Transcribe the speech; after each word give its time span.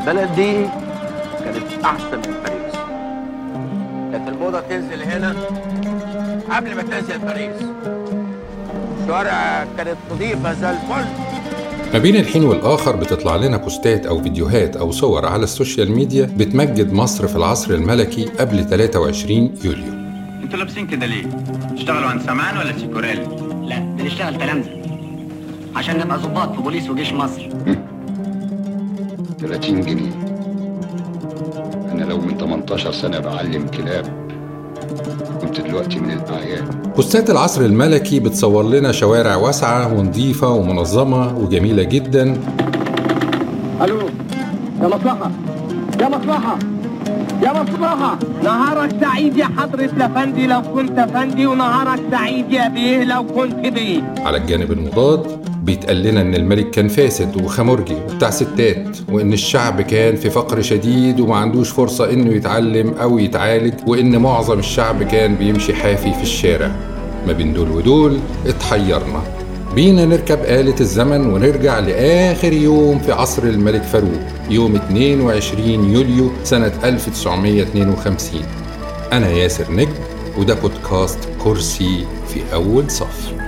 البلد 0.00 0.34
دي 0.34 0.52
كانت 1.44 1.84
أحسن 1.84 2.16
من 2.16 2.34
باريس. 2.44 2.74
كانت 4.12 4.28
الموضة 4.28 4.60
تنزل 4.60 5.02
هنا 5.02 5.34
قبل 6.50 6.74
ما 6.76 6.82
تنزل 6.82 7.18
باريس. 7.18 7.56
الشوارع 9.02 9.66
كانت 9.76 9.96
نظيفة 10.12 10.52
زي 10.52 10.70
الفل. 10.70 11.04
ما 11.92 11.98
بين 11.98 12.16
الحين 12.16 12.44
والآخر 12.44 12.96
بتطلع 12.96 13.36
لنا 13.36 13.56
بوستات 13.56 14.06
أو 14.06 14.22
فيديوهات 14.22 14.76
أو 14.76 14.90
صور 14.90 15.26
على 15.26 15.44
ال 15.44 15.51
social 15.51 15.92
media 15.92 16.30
بتمجد 16.36 16.92
مصر 16.92 17.26
في 17.26 17.36
العصر 17.36 17.74
الملكي 17.74 18.24
قبل 18.24 18.64
23 18.64 19.54
يوليو. 19.64 19.92
أنتوا 20.42 20.58
لابسين 20.58 20.86
كده 20.86 21.06
ليه؟ 21.06 21.26
تشتغلوا 21.76 22.08
عند 22.08 22.22
سمعان 22.22 22.58
ولا 22.58 22.78
شيكوريل؟ 22.78 23.20
لا 23.62 23.78
بنشتغل 23.78 24.38
تلامذة. 24.38 24.70
عشان 25.76 25.98
نبقى 25.98 26.18
ضباط 26.18 26.54
في 26.56 26.62
بوليس 26.62 26.90
وجيش 26.90 27.12
مصر. 27.12 27.48
30 29.40 29.80
جنيه. 29.80 30.12
أنا 31.92 32.04
لو 32.04 32.18
من 32.18 32.38
18 32.38 32.92
سنة 32.92 33.18
بعلم 33.18 33.66
كلاب 33.66 34.06
كنت 35.40 35.60
دلوقتي 35.60 36.00
من 36.00 36.10
الاعيان 36.10 36.64
بوستات 36.96 37.30
العصر 37.30 37.60
الملكي 37.60 38.20
بتصور 38.20 38.64
لنا 38.64 38.92
شوارع 38.92 39.36
واسعة 39.36 39.98
ونظيفة 39.98 40.48
ومنظمة 40.48 41.38
وجميلة 41.38 41.82
جدا. 41.82 42.40
ألو 43.82 43.98
يا 44.82 44.88
مصلحة 44.88 45.30
يا 46.00 46.08
مصلحة. 46.08 46.58
يا 47.42 47.62
مصلحة 47.62 48.18
نهارك 48.42 48.90
سعيد 49.00 49.36
يا 49.36 49.44
حضرة 49.44 49.84
الأفندي 49.84 50.46
لو 50.46 50.62
كنت 50.62 50.98
أفندي 50.98 51.46
ونهارك 51.46 52.00
سعيد 52.10 52.52
يا 52.52 52.68
بيه 52.68 53.04
لو 53.04 53.26
كنت 53.26 53.54
بيه. 53.66 54.14
على 54.18 54.36
الجانب 54.36 54.72
المضاد 54.72 55.44
بيتقال 55.64 56.02
لنا 56.02 56.20
إن 56.20 56.34
الملك 56.34 56.70
كان 56.70 56.88
فاسد 56.88 57.42
وخمرجي 57.42 57.94
وبتاع 57.94 58.30
ستات 58.30 58.98
وإن 59.08 59.32
الشعب 59.32 59.80
كان 59.80 60.16
في 60.16 60.30
فقر 60.30 60.62
شديد 60.62 61.20
وما 61.20 61.36
عندوش 61.36 61.70
فرصة 61.70 62.12
إنه 62.12 62.30
يتعلم 62.30 62.94
أو 63.02 63.18
يتعالج 63.18 63.74
وإن 63.86 64.18
معظم 64.18 64.58
الشعب 64.58 65.02
كان 65.02 65.34
بيمشي 65.34 65.74
حافي 65.74 66.12
في 66.14 66.22
الشارع. 66.22 66.70
ما 67.26 67.32
بين 67.32 67.52
دول 67.52 67.70
ودول 67.70 68.18
اتحيرنا. 68.46 69.43
بينا 69.74 70.04
نركب 70.04 70.38
آلة 70.44 70.80
الزمن 70.80 71.26
ونرجع 71.26 71.78
لآخر 71.78 72.52
يوم 72.52 72.98
في 72.98 73.12
عصر 73.12 73.42
الملك 73.42 73.82
فاروق 73.82 74.20
يوم 74.50 74.76
22 74.76 75.68
يوليو 75.92 76.30
سنة 76.44 76.72
1952 76.84 78.42
أنا 79.12 79.28
ياسر 79.28 79.72
نجم 79.72 79.92
وده 80.38 80.54
بودكاست 80.54 81.18
كرسي 81.44 82.06
في 82.28 82.40
أول 82.54 82.90
صف. 82.90 83.43